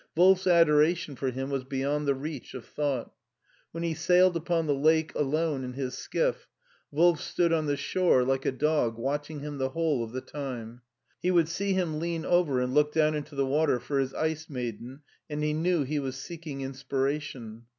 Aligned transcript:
Wolf's 0.17 0.47
adoration 0.47 1.15
for 1.15 1.29
him 1.29 1.51
was 1.51 1.63
beyond 1.63 2.07
the 2.07 2.15
reach 2.15 2.55
of 2.55 2.65
thought. 2.65 3.11
When 3.69 3.83
he 3.83 3.93
sailed 3.93 4.35
upon 4.35 4.65
the 4.65 4.73
lake 4.73 5.13
alone 5.13 5.63
in 5.63 5.73
his 5.73 5.95
skiff. 5.95 6.47
Wolf 6.89 7.21
stood 7.21 7.53
on 7.53 7.67
the 7.67 7.77
shore 7.77 8.23
like 8.23 8.43
a 8.43 8.51
dog 8.51 8.97
watching 8.97 9.41
him 9.41 9.59
the 9.59 9.69
whole 9.69 10.03
of 10.03 10.11
the 10.11 10.21
time. 10.21 10.81
He 11.21 11.29
would 11.29 11.47
see 11.47 11.73
him 11.73 11.99
lean 11.99 12.25
over 12.25 12.59
and 12.61 12.73
look 12.73 12.91
down 12.91 13.13
into 13.13 13.35
the 13.35 13.45
water 13.45 13.79
for 13.79 13.99
his 13.99 14.15
Ice 14.15 14.49
Maiden, 14.49 15.01
and 15.29 15.43
he 15.43 15.53
knew 15.53 15.83
he 15.83 15.99
was 15.99 16.15
seeking 16.15 16.61
inspiration. 16.61 17.67